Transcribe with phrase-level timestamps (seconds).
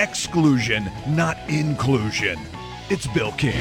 [0.00, 2.38] exclusion, not inclusion.
[2.88, 3.60] It's Bill King.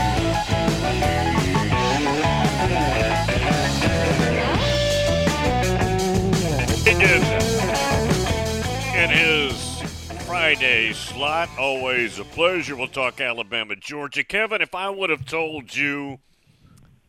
[8.95, 9.81] in his
[10.25, 11.49] Friday slot.
[11.57, 12.75] Always a pleasure.
[12.75, 14.23] We'll talk Alabama, Georgia.
[14.23, 16.19] Kevin, if I would have told you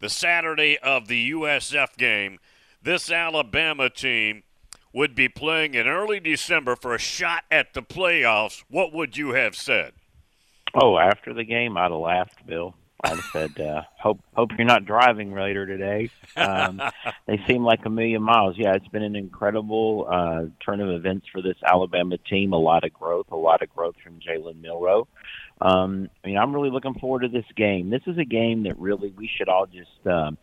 [0.00, 2.38] the Saturday of the USF game,
[2.82, 4.42] this Alabama team
[4.92, 9.30] would be playing in early December for a shot at the playoffs, what would you
[9.30, 9.92] have said?
[10.74, 12.74] Oh, after the game, I'd have laughed, Bill.
[13.02, 16.82] I'd have said, uh, "Hope hope you're not driving later today." Um,
[17.26, 18.56] they seem like a million miles.
[18.58, 22.52] Yeah, it's been an incredible uh, turn of events for this Alabama team.
[22.52, 25.08] A lot of growth, a lot of growth from Jalen Milroe.
[25.60, 27.90] Um, I mean, I'm really looking forward to this game.
[27.90, 30.06] This is a game that really we should all just.
[30.06, 30.36] Um,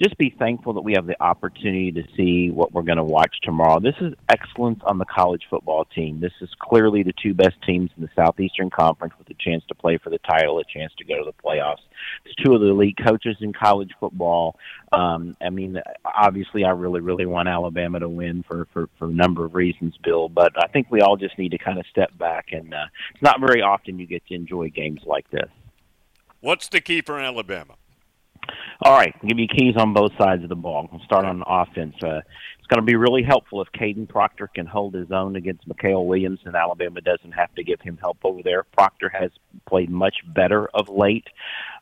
[0.00, 3.34] just be thankful that we have the opportunity to see what we're going to watch
[3.42, 3.80] tomorrow.
[3.80, 6.20] This is excellence on the college football team.
[6.20, 9.74] This is clearly the two best teams in the Southeastern Conference with a chance to
[9.74, 11.82] play for the title, a chance to go to the playoffs.
[12.24, 14.56] It's two of the elite coaches in college football.
[14.92, 19.12] Um, I mean, obviously, I really, really want Alabama to win for, for, for a
[19.12, 22.16] number of reasons, Bill, but I think we all just need to kind of step
[22.16, 22.46] back.
[22.52, 25.50] And uh, it's not very often you get to enjoy games like this.
[26.40, 27.74] What's the key for Alabama?
[28.82, 30.88] All right, give you keys on both sides of the ball.
[30.92, 31.94] I'll start on offense.
[32.02, 32.20] Uh,
[32.58, 36.06] it's going to be really helpful if Kadyn Proctor can hold his own against Mykel
[36.06, 38.64] Williams, and Alabama doesn't have to give him help over there.
[38.64, 39.30] Proctor has
[39.66, 41.26] played much better of late.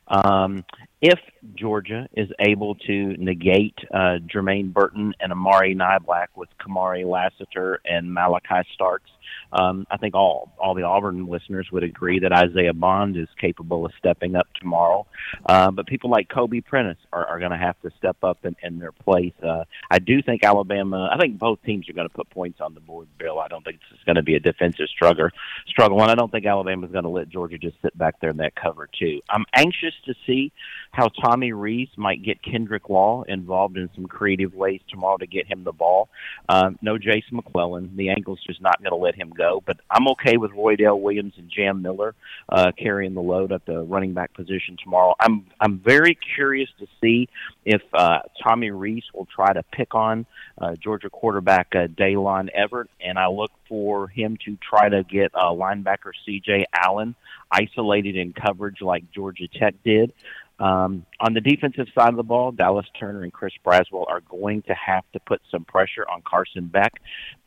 [0.08, 0.64] Um,
[1.03, 1.19] if
[1.55, 8.06] Georgia is able to negate uh, Jermaine Burton and Amari Niblack with Kamari Lassiter and
[8.08, 9.11] Malaki Starks,
[9.52, 13.86] um, I think all all the Auburn listeners would agree that Isaiah Bond is capable
[13.86, 15.06] of stepping up tomorrow.
[15.44, 18.56] Uh, but people like Kobe Prentice are, are going to have to step up in,
[18.62, 19.33] in their place.
[19.42, 21.11] Uh, I do think Alabama.
[21.12, 23.08] I think both teams are going to put points on the board.
[23.19, 25.28] Bill, I don't think it's going to be a defensive struggle.
[25.67, 28.30] Struggle, and I don't think Alabama is going to let Georgia just sit back there
[28.30, 29.20] in that cover too.
[29.30, 30.52] I'm anxious to see
[30.91, 35.46] how Tommy Rees might get Kendrick Law involved in some creative ways tomorrow to get
[35.46, 36.08] him the ball.
[36.48, 37.96] Um, no Jase McClellan.
[37.96, 39.63] The ankle's just not going to let him go.
[39.64, 42.14] But I'm okay with Roydell Williams and Jam Miller
[42.48, 45.14] uh, carrying the load at the running back position tomorrow.
[45.20, 47.29] I'm I'm very curious to see
[47.64, 50.27] if uh, Tommy Rees will try to pick on
[50.58, 55.33] uh, Georgia quarterback uh, Daylen Everette, and I look for him to try to get
[55.35, 56.67] uh, linebacker C.J.
[56.73, 57.14] Allen
[57.51, 60.13] isolated in coverage like Georgia Tech did.
[60.58, 64.62] Um, on the defensive side of the ball, Dallas Turner and Chris Braswell are going
[64.62, 66.94] to have to put some pressure on Carson Beck.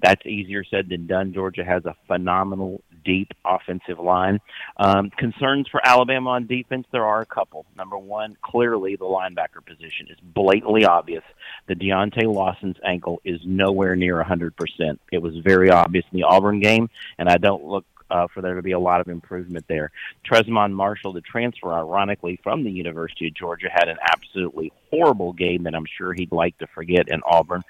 [0.01, 1.33] That's easier said than done.
[1.33, 4.39] Georgia has a phenomenal deep offensive line.
[4.77, 7.65] Um, concerns for Alabama on defense, there are a couple.
[7.75, 11.23] Number one, clearly the linebacker position is blatantly obvious.
[11.67, 14.51] The Deontae Lawson's ankle is nowhere near 100%.
[15.11, 18.55] It was very obvious in the Auburn game, and I don't look uh, for there
[18.55, 19.91] to be a lot of improvement there.
[20.25, 25.63] Trezmen Marshall, the transfer, ironically, from the University of Georgia, had an absolutely horrible game
[25.63, 27.61] that I'm sure he'd like to forget in Auburn.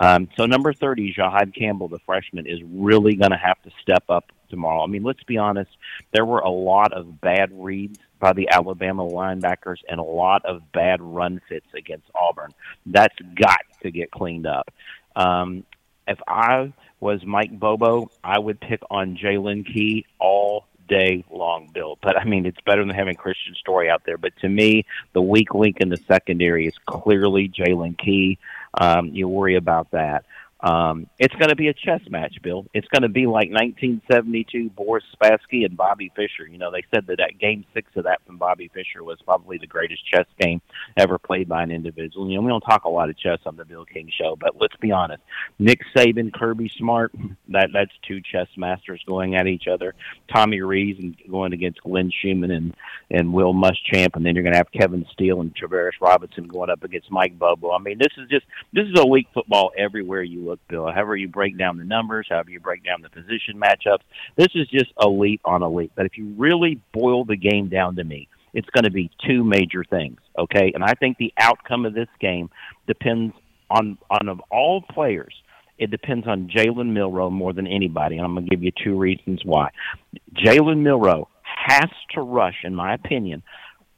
[0.00, 4.04] Um, so number 30, Jihaad Campbell, the freshman, is really going to have to step
[4.08, 4.82] up tomorrow.
[4.82, 5.70] I mean, let's be honest,
[6.12, 10.72] there were a lot of bad reads by the Alabama linebackers and a lot of
[10.72, 12.52] bad run fits against Auburn.
[12.86, 14.72] That's got to get cleaned up.
[15.14, 15.64] Um,
[16.06, 21.98] if I was Mike Bobo, I would pick on Jaylen Key all day long, Bill.
[22.02, 24.18] But I mean, it's better than having Kristian Story out there.
[24.18, 28.38] But to me, the weak link in the secondary is clearly Jaylen Key.
[28.74, 30.24] Um, you worry about that.
[30.60, 32.64] Um, it's going to be a chess match, Bill.
[32.72, 36.46] It's going to be like 1972 Boris Spassky and Bobby Fischer.
[36.50, 39.58] You know, they said that that game six of that from Bobby Fischer was probably
[39.58, 40.62] the greatest chess game
[40.96, 42.30] ever played by an individual.
[42.30, 44.58] You know, we don't talk a lot of chess on the Bill King show, but
[44.58, 45.22] let's be honest.
[45.58, 47.12] Nick Saban, Kirby Smart,
[47.48, 49.94] that that's two chess masters going at each other.
[50.32, 52.74] Tommy Rees and going against Glenn Schumann and
[53.10, 56.70] and Will Muschamp, and then you're going to have Kevin Steele and Travaris Robinson going
[56.70, 57.72] up against Mike Bobo.
[57.72, 60.86] I mean, this is just this is a weak football everywhere you look, Bill.
[60.86, 64.02] However you break down the numbers, however you break down the position matchups,
[64.36, 65.92] this is just elite on elite.
[65.94, 69.44] But if you really boil the game down to me, it's going to be two
[69.44, 70.72] major things, okay?
[70.74, 72.48] And I think the outcome of this game
[72.86, 73.34] depends
[73.70, 75.34] on on of all players.
[75.78, 78.96] It depends on Jalen Milroe more than anybody, and I'm going to give you two
[78.98, 79.70] reasons why.
[80.34, 83.42] Jalen Milroe has to rush, in my opinion,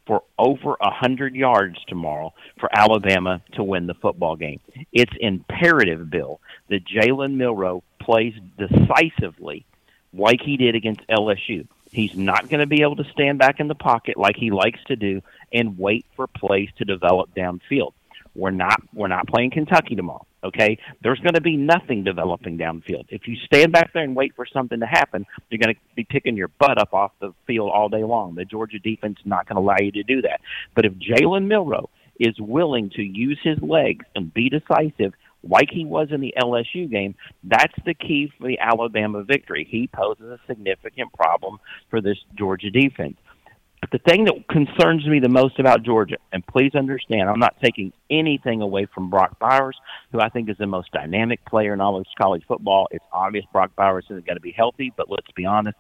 [0.09, 4.59] for over a hundred yards tomorrow for Alabama to win the football game.
[4.91, 9.67] It's imperative, Bill, that Jalen Milroe plays decisively
[10.15, 11.69] like he did against LSU.
[11.93, 14.83] He's not going to be able to stand back in the pocket like he likes
[14.89, 15.23] to do
[15.53, 17.93] and wait for plays to develop downfield.
[18.35, 20.27] We're not we're not playing Kentucky tomorrow.
[20.45, 23.07] Okay, there's going to be nothing developing downfield.
[23.09, 26.05] If you stand back there and wait for something to happen, you're going to be
[26.05, 28.37] picking your butt up off the field all day long.
[28.37, 30.41] The Georgia defense is not going to allow you to do that.
[30.77, 31.91] But if Jalen Milroe
[32.21, 35.13] is willing to use his legs and be decisive,
[35.43, 37.15] like he was in the LSU game,
[37.45, 39.67] that's the key for the Alabama victory.
[39.69, 41.59] He poses a significant problem
[41.91, 43.17] for this Georgia defense.
[43.91, 47.57] But the thing that concerns me the most about Georgia, and please understand, I'm not
[47.63, 49.77] taking anything away from Brock Bowers,
[50.13, 52.89] who I think is the most dynamic player in all of college football.
[52.91, 55.77] It's obvious Brock Bowers isn't going to be healthy, but let's be honest,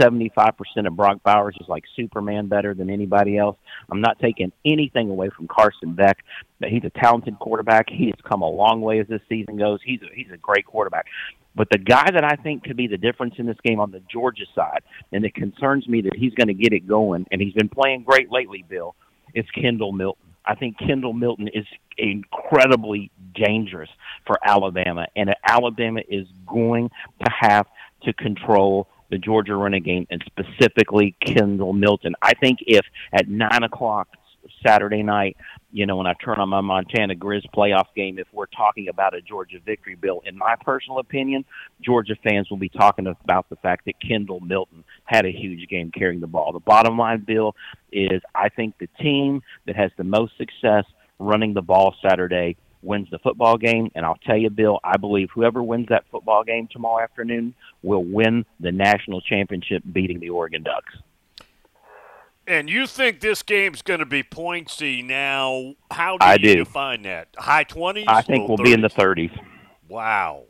[0.00, 0.54] 75%
[0.86, 3.56] of Brock Bowers is like Superman better than anybody else.
[3.90, 6.24] I'm not taking anything away from Carson Beck.
[6.66, 7.90] He's a talented quarterback.
[7.90, 9.80] He has come a long way as this season goes.
[9.84, 11.06] He's a, he's a great quarterback.
[11.54, 14.00] But the guy that I think could be the difference in this game on the
[14.10, 14.80] Georgia side,
[15.12, 18.04] and it concerns me that he's going to get it going, and he's been playing
[18.04, 18.94] great lately, Bill,
[19.34, 20.22] is Kendall Milton.
[20.44, 21.66] I think Kendall Milton is
[21.96, 23.90] incredibly dangerous
[24.26, 26.90] for Alabama, and Alabama is going
[27.24, 27.66] to have
[28.04, 32.14] to control the Georgia running game and specifically Kendall Milton.
[32.22, 34.08] I think if at nine o'clock
[34.64, 35.36] Saturday night,
[35.72, 39.14] you know, when I turn on my Montana Grizz playoff game, if we're talking about
[39.14, 41.44] a Georgia victory Bill, in my personal opinion,
[41.80, 45.90] Georgia fans will be talking about the fact that Kendall Milton had a huge game
[45.90, 46.52] carrying the ball.
[46.52, 47.54] The bottom line, Bill,
[47.90, 50.84] is I think the team that has the most success
[51.18, 53.90] running the ball Saturday wins the football game.
[53.94, 58.04] And I'll tell you, Bill, I believe whoever wins that football game tomorrow afternoon will
[58.04, 60.94] win the national championship beating the Oregon Ducks.
[62.46, 65.74] And you think this game's going to be pointsy now?
[65.90, 66.54] How do I you do.
[66.56, 67.28] define that?
[67.38, 68.04] High 20s?
[68.08, 68.64] I think we'll 30s?
[68.64, 69.30] be in the 30s.
[69.88, 70.44] Wow.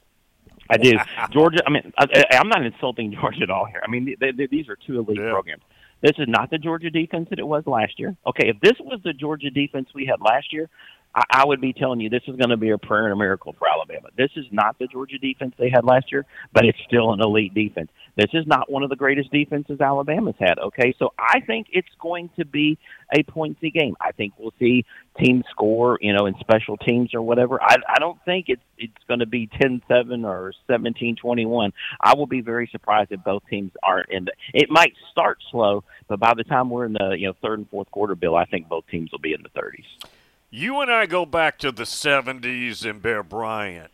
[0.71, 0.93] I do.
[1.33, 3.83] Georgia, I mean, I, I'm not insulting Georgia at all here.
[3.87, 5.31] I mean, they, they, these are two elite Yeah.
[5.33, 5.63] programs.
[6.01, 8.17] This is not the Georgia defense that it was last year.
[8.27, 10.69] Okay, if this was the Georgia defense we had last year,
[11.15, 13.17] I, I would be telling you this is going to be a prayer and a
[13.17, 14.09] miracle for Alabama.
[14.17, 17.55] This is not the Georgia defense they had last year, but it's still an elite
[17.55, 17.91] defense.
[18.17, 20.59] This is not one of the greatest defenses Alabama's had.
[20.59, 22.79] Okay, so I think it's going to be
[23.15, 23.97] a pointsy game.
[24.01, 24.85] I think we'll see
[25.19, 27.63] teams score, you know, in special teams or whatever.
[27.63, 31.73] I, I don't think it's it's going to be 10-7 or 17-21.
[32.01, 34.33] I will be very surprised if both teams aren't in the.
[34.53, 37.71] It might start slow, but by the time we're in the you know third and
[37.71, 40.11] fourth quarter, Bill, I think both teams will be in the 30s.
[40.55, 43.91] You and I go back to the 70s and Bear Bryant.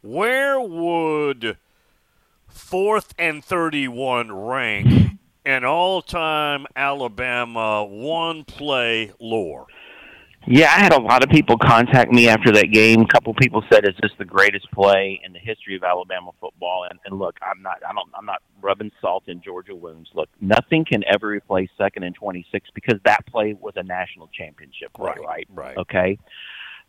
[0.00, 1.58] Where would
[2.48, 9.66] fourth and 31 rank in all time Alabama one play lore?
[10.48, 13.00] Yeah, I had a lot of people contact me after that game.
[13.00, 16.86] A couple people said, "Is this the greatest play in the history of Alabama football?"
[16.88, 20.08] And, and look, I'm not, I don't, I'm not rubbing salt in Georgia wounds.
[20.14, 24.92] Look, nothing can ever replace second and 26 because that play was a national championship
[24.94, 25.48] play, Right, right?
[25.52, 25.76] right.
[25.78, 26.18] Okay.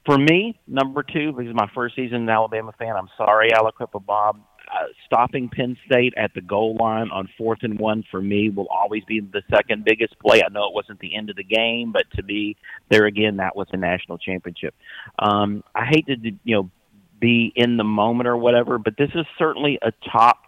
[0.05, 4.39] For me, number two, because my first season an Alabama fan, I'm sorry, Aliquippa Bob.
[4.77, 8.67] Uh, stopping Penn State at the goal line on fourth and one for me will
[8.67, 10.43] always be the second biggest play.
[10.43, 12.57] I know it wasn't the end of the game, but to me,
[12.89, 14.75] there again, that was a national championship.
[15.17, 16.69] Um, I hate to you know
[17.19, 20.39] be in the moment or whatever, but this is certainly a top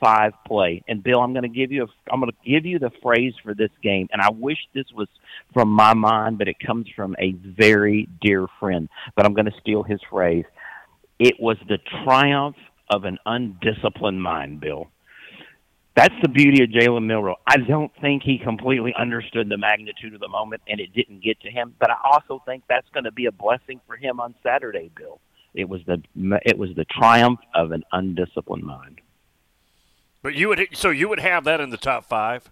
[0.00, 0.82] five play.
[0.88, 3.34] And Bill, I'm going to give you a, I'm going to give you the phrase
[3.42, 5.08] for this game, and I wish this was
[5.52, 8.88] from my mind, but it comes from a very dear friend.
[9.16, 10.44] But I'm going to steal his phrase.
[11.18, 12.56] It was the triumph
[12.90, 14.88] of an undisciplined mind, Bill.
[15.96, 17.36] That's the beauty of Jalen Milroe.
[17.46, 21.40] I don't think he completely understood the magnitude of the moment, and it didn't get
[21.42, 21.74] to him.
[21.78, 25.20] But I also think that's going to be a blessing for him on Saturday, Bill.
[25.54, 26.02] It was the
[26.44, 29.00] it was the triumph of an undisciplined mind.
[30.20, 32.50] But you would so you would have that in the top five?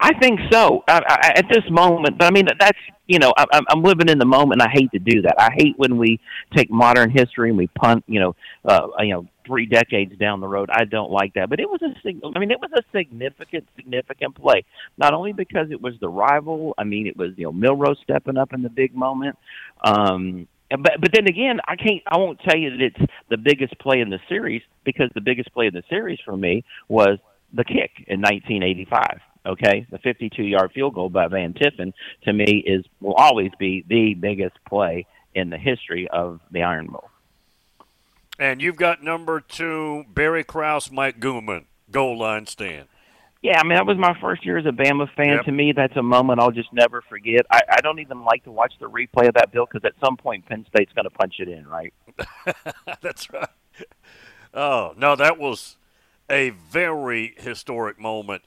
[0.00, 2.18] I think so I, I, at this moment.
[2.18, 4.60] But I mean, that's you know, I, I'm- I'm living in the moment.
[4.60, 5.36] and I hate to do that.
[5.40, 6.20] I hate when we
[6.54, 10.48] take modern history and we punt, you know, uh, you know, three decades down the
[10.48, 10.68] road.
[10.72, 11.48] I don't like that.
[11.48, 11.94] But it was a,
[12.34, 14.64] I mean, it was a significant, significant play.
[14.98, 16.74] Not only because it was the rival.
[16.78, 19.38] I mean, it was you know Milroe stepping up in the big moment.
[19.84, 22.02] Um, but but then again, I can't.
[22.06, 25.52] I won't tell you that it's the biggest play in the series because the biggest
[25.52, 27.18] play in the series for me was
[27.52, 29.20] the kick in 1985.
[29.46, 34.14] Okay, the 52-yard field goal by Van Tiffin to me is will always be the
[34.14, 37.08] biggest play in the history of the Iron Bowl.
[38.38, 42.88] And you've got number two, Barry Krauss, Mike Gooman, goal line stand.
[43.42, 45.36] Yeah, I mean that was my first year as a Bama fan.
[45.36, 45.44] Yep.
[45.44, 47.46] To me, that's a moment I'll just never forget.
[47.50, 50.16] I, I don't even like to watch the replay of that, Bill, because at some
[50.16, 51.94] point Penn State's going to punch it in, right?
[53.02, 53.48] That's right.
[54.52, 55.76] Oh, no, that was
[56.30, 58.42] a very historic moment.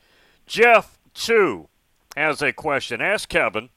[0.47, 1.69] Jeff, too,
[2.17, 2.99] has a question.
[2.99, 3.69] Ask Kevin.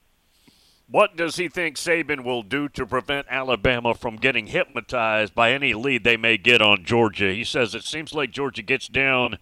[0.93, 5.73] What does he think Saban will do to prevent Alabama from getting hypnotized by any
[5.73, 7.33] lead they may get on Georgia?
[7.33, 9.39] He says it seems like Georgia gets down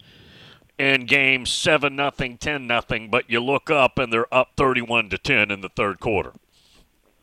[0.78, 5.18] in games 7 nothing, 10 nothing, but you look up and they're up 31 to
[5.18, 6.32] 10 in the third quarter.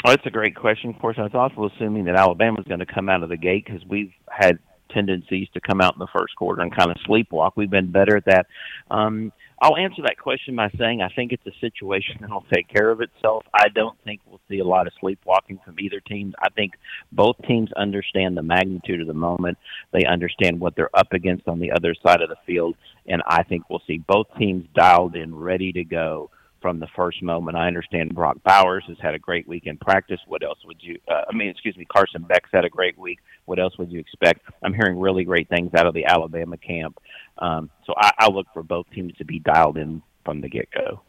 [0.05, 0.91] Oh, that's a great question.
[0.91, 3.65] Of course, I was also assuming that Alabama's going to come out of the gate
[3.65, 4.59] because we've had
[4.91, 7.53] tendencies to come out in the first quarter and kind of sleepwalk.
[7.55, 8.45] We've been better at that.
[8.91, 9.31] Um,
[9.61, 13.01] I'll answer that question by saying I think it's a situation that'll take care of
[13.01, 13.43] itself.
[13.53, 16.33] I don't think we'll see a lot of sleepwalking from either team.
[16.41, 16.73] I think
[17.11, 19.57] both teams understand the magnitude of the moment.
[19.91, 22.75] They understand what they're up against on the other side of the field,
[23.05, 26.29] and I think we'll see both teams dialed in, ready to go
[26.61, 27.57] from the first moment.
[27.57, 30.19] I understand Brock Bowers has had a great week in practice.
[30.27, 30.99] What else would you?
[31.07, 33.19] Uh, I mean, excuse me, Carson Beck's had a great week.
[33.45, 34.41] What else would you expect?
[34.63, 36.99] I'm hearing really great things out of the Alabama camp.
[37.39, 40.69] Um, so I, I look for both teams to be dialed in from the get
[40.71, 41.01] go.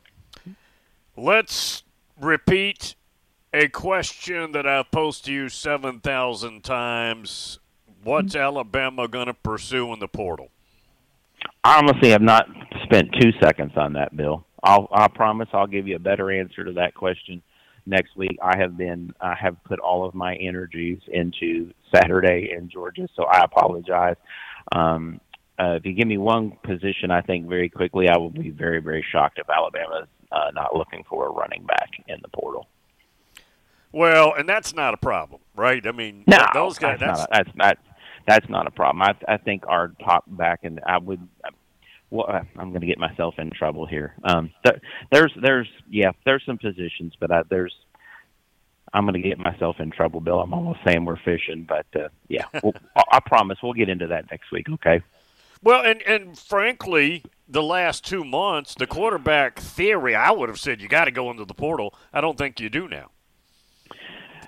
[1.17, 1.83] Let's
[2.21, 2.95] repeat
[3.53, 7.59] a question that I've posed to you 7,000 times.
[8.03, 8.43] What's mm-hmm.
[8.43, 10.49] Alabama going to pursue in the portal?
[11.65, 12.47] I honestly, I've not
[12.85, 14.47] spent two seconds on that, Bill.
[14.63, 17.43] I'll I promise I'll give you a better answer to that question
[17.87, 18.39] next week.
[18.43, 23.25] I have been I have put all of my energies into Saturday in Georgia, so
[23.25, 24.17] I apologize.
[24.73, 25.21] Um,
[25.61, 28.81] uh, if you give me one position, I think very quickly I will be very
[28.81, 32.67] very shocked if Alabama's uh, not looking for a running back in the portal.
[33.93, 35.85] Well, and that's not a problem, right?
[35.85, 37.01] I mean, no, those guys.
[37.01, 37.81] That's that's, not, that's
[38.27, 39.03] that's not a problem.
[39.03, 41.27] I I think our top back and I would
[42.11, 42.27] well,
[42.57, 44.15] I'm going to get myself in trouble here.
[44.25, 44.81] Um, th-
[45.13, 47.73] there's, there's, yeah, there's some positions, but I, there's,
[48.93, 50.41] I'm going to get myself in trouble, Bill.
[50.41, 54.29] I'm almost saying we're fishing, but uh, yeah, we'll, I promise we'll get into that
[54.31, 54.69] next week.
[54.69, 55.01] Okay.
[55.63, 60.81] Well, and and frankly, the last two months, the quarterback theory, I would have said
[60.81, 61.95] you got to go into the portal.
[62.13, 63.11] I don't think you do now.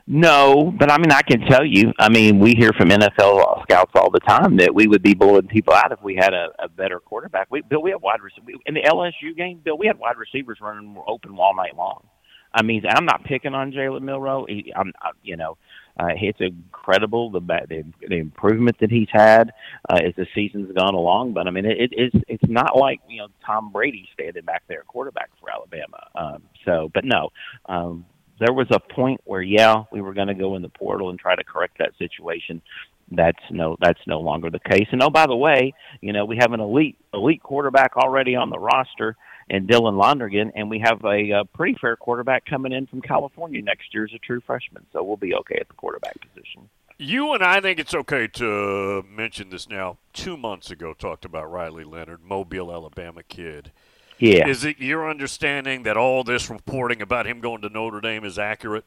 [0.06, 1.92] No, but I mean, I can tell you.
[1.98, 5.46] I mean, we hear from NFL scouts all the time that we would be blowing
[5.46, 7.46] people out if we had a, a better quarterback.
[7.50, 9.60] We, Bill, we have wide receivers in the LSU game.
[9.64, 12.04] Bill, we had wide receivers running open all night long.
[12.52, 14.44] I mean, I'm not picking on Jalen Milroe.
[14.46, 15.56] He, I'm, I, you know,
[15.98, 19.52] uh, it's incredible the, the the improvement that he's had
[19.90, 21.32] uh, as the season's gone along.
[21.32, 24.62] But I mean, it, it, it's it's not like you know Tom Brady standing back
[24.68, 26.06] there quarterback for Alabama.
[26.14, 27.30] Um, so, but no,
[27.66, 28.06] um,
[28.38, 31.18] there was a point where yeah, we were going to go in the portal and
[31.18, 32.62] try to correct that situation.
[33.10, 34.86] That's no that's no longer the case.
[34.92, 38.48] And oh, by the way, you know we have an elite elite quarterback already on
[38.48, 39.16] the roster
[39.50, 43.62] and Dylan Lonergan, and we have a, a pretty fair quarterback coming in from California
[43.62, 44.86] next year as a true freshman.
[44.92, 46.68] So we'll be okay at the quarterback position.
[46.98, 49.98] You and I think it's okay to mention this now.
[50.12, 53.72] Two months ago, talked about Riley Leonard, Mobile, Alabama kid.
[54.18, 54.46] Yeah.
[54.46, 58.38] Is it your understanding that all this reporting about him going to Notre Dame is
[58.38, 58.84] accurate?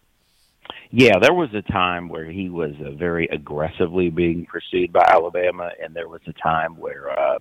[0.91, 5.71] Yeah, there was a time where he was uh, very aggressively being pursued by Alabama,
[5.83, 7.39] and there was a time where uh,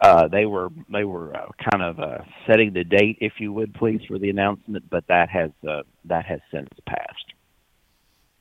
[0.00, 3.74] uh, they were they were uh, kind of uh, setting the date, if you would
[3.74, 4.88] please, for the announcement.
[4.88, 7.32] But that has uh, that has since passed.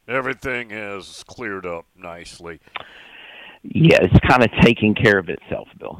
[0.07, 2.59] Everything has cleared up nicely.
[3.63, 5.99] Yeah, it's kind of taking care of itself, Bill.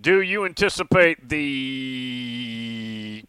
[0.00, 3.24] Do you anticipate the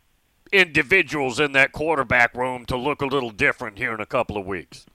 [0.51, 4.45] individuals in that quarterback room to look a little different here in a couple of
[4.45, 4.85] weeks?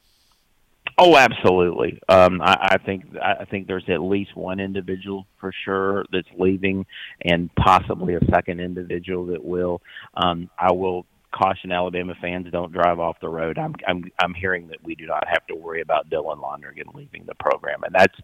[0.97, 1.99] Oh, absolutely.
[2.09, 6.87] Um, I, I think I think there's at least one individual for sure that's leaving,
[7.23, 9.83] and possibly a second individual that will.
[10.15, 13.59] Um, I will caution Alabama fans don't drive off the road.
[13.59, 17.25] I'm I'm I'm hearing that we do not have to worry about Dylan Lonergan leaving
[17.27, 18.15] the program, and that's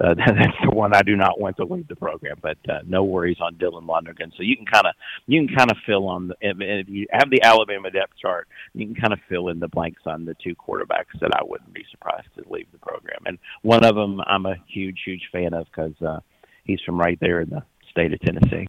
[0.00, 2.36] uh, that's the one I do not want to leave the program.
[2.42, 4.32] But uh, no worries on Dylan Lonergan.
[4.36, 4.94] So you can kind of
[5.26, 8.48] you can kind of fill on the if, if you have the Alabama depth chart,
[8.74, 11.72] you can kind of fill in the blanks on the two quarterbacks that I wouldn't
[11.72, 13.20] be surprised to leave the program.
[13.26, 16.20] And one of them I'm a huge huge fan of because uh,
[16.64, 18.68] he's from right there in the state of Tennessee.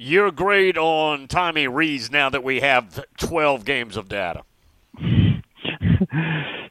[0.00, 4.44] Your grade on Tommy Rees now that we have 12 games of data.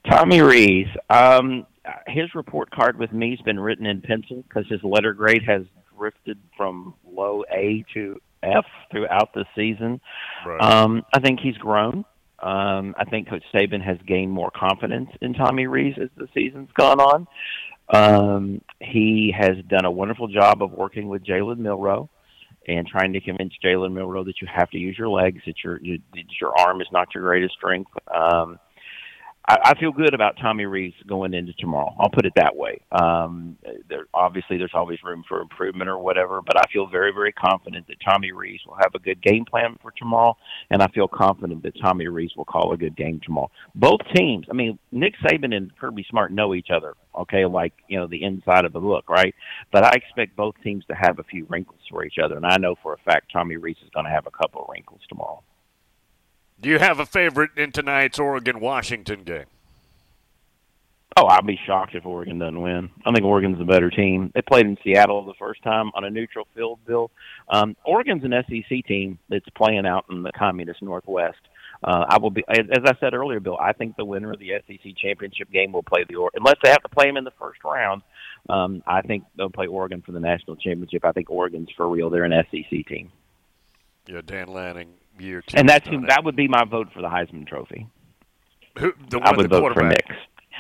[0.10, 1.68] Tommy Rees, um,
[2.08, 5.64] his report card with me has been written in pencil because his letter grade has
[5.98, 10.00] drifted from low A to F throughout the season.
[10.46, 10.62] Right.
[10.62, 12.06] Um, I think he's grown.
[12.40, 16.70] Um, I think Coach Saban has gained more confidence in Tommy Rees as the season's
[16.80, 17.28] gone on.
[17.90, 22.10] Um, he has done a wonderful job of working with Jalen Milroe
[22.68, 25.80] and trying to convince Jalen Milroe that you have to use your legs, that your
[25.82, 27.92] you, that your arm is not your greatest strength.
[28.14, 28.60] Um,
[29.48, 31.96] I, I feel good about Tommy Rees going into tomorrow.
[32.00, 32.82] I'll put it that way.
[32.92, 33.58] Um,
[33.90, 37.88] there, obviously, there's always room for improvement or whatever, but I feel very, very confident
[37.88, 40.36] that Tommy Rees will have a good game plan for tomorrow,
[40.70, 43.52] and I feel confident that Tommy Rees will call a good game tomorrow.
[43.76, 47.98] Both teams, I mean, Nick Saban and Kirby Smart know each other, okay, like you
[47.98, 49.34] know the inside of the book, right?
[49.72, 52.58] But I expect both teams to have a few wrinkles for each other, and I
[52.58, 55.42] know for a fact Tommy Rees is going to have a couple of wrinkles tomorrow.
[56.60, 59.46] Do you have a favorite in tonight's Oregon Washington game?
[61.16, 62.90] Oh, I'll be shocked if Oregon doesn't win.
[63.06, 64.32] I think Oregon's a better team.
[64.36, 67.10] They played in Seattle the first time on a neutral field, Bill.
[67.50, 71.40] Um, Oregon's an SEC team that's playing out in the communist Northwest.
[71.84, 73.58] Uh, I will be, as, as I said earlier, Bill.
[73.60, 76.70] I think the winner of the SEC championship game will play the or unless they
[76.70, 78.02] have to play them in the first round.
[78.50, 81.04] Um, I think they'll play Oregon for the national championship.
[81.06, 82.10] I think Oregon's for real.
[82.10, 83.12] They're an SEC team.
[84.08, 85.58] Yeah, Dan Lanning year two.
[85.58, 87.88] And that's who, that would be my vote for the Heisman Trophy.
[88.78, 90.06] Who, the I would vote for Nix.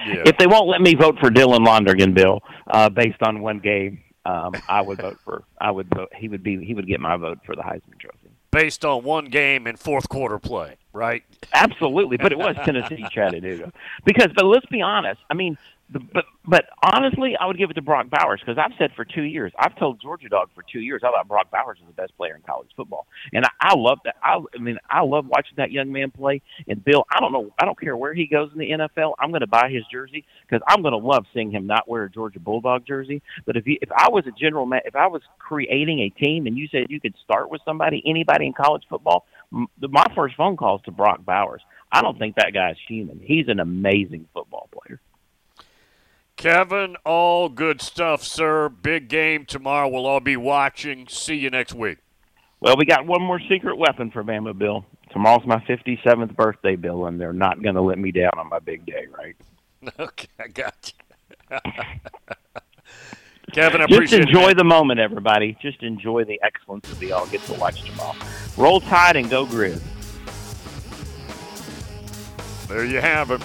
[0.06, 0.24] Yeah.
[0.26, 4.02] If they won't let me vote for Dylan Lonergan, Bill, uh, based on one game,
[4.26, 5.44] um, I would vote for.
[5.60, 6.10] I would vote.
[6.16, 6.64] He would be.
[6.64, 8.30] He would get my vote for the Heisman Trophy.
[8.52, 11.24] Based on one game and fourth quarter play, right?
[11.54, 13.72] Absolutely, but it was Tennessee Chattanooga.
[14.06, 15.20] Because, but let's be honest.
[15.30, 15.58] I mean,
[15.89, 19.24] but but honestly, I would give it to Brock Bowers because I've said for two
[19.24, 22.15] years, I've told Georgia Dog for two years, I thought Brock Bowers was the best
[22.17, 24.15] player in college football, and I, I love that.
[24.22, 26.41] I, I mean, I love watching that young man play.
[26.67, 29.29] And Bill, I don't know, I don't care where he goes in the NFL, I'm
[29.32, 32.10] going to buy his jersey because I'm going to love seeing him not wear a
[32.12, 33.22] Georgia Bulldog jersey.
[33.46, 36.48] But if he, if I was a general man, if I was creating a team
[36.48, 40.36] and you said you could start with somebody, anybody in college football, m- my first
[40.36, 41.62] phone call is to Brock Bowers.
[41.91, 43.20] I don't think that guy's human.
[43.24, 44.47] He's an amazing football.
[46.38, 48.70] Kevin, all good stuff, sir.
[48.70, 49.88] Big game tomorrow.
[49.89, 51.08] We'll all be watching.
[51.08, 51.98] See you next week.
[52.60, 54.86] Well, we got one more secret weapon for Bama, Bill.
[55.12, 58.60] Tomorrow's my 57th birthday, Bill, and they're not going to let me down on my
[58.60, 59.36] big day, right?
[60.00, 60.91] Okay, I got
[61.51, 61.58] you.
[63.53, 64.58] Kevin, I Just enjoy it.
[64.58, 65.56] the moment, everybody.
[65.62, 68.15] Just enjoy the excellence that we all get to watch tomorrow.
[68.58, 69.79] Roll Tide and go Grizz.
[72.67, 73.41] There you have it.